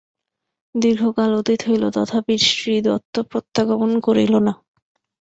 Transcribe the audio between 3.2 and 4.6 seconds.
প্রত্যাগমন করিল না।